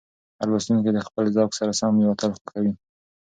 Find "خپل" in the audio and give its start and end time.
1.07-1.25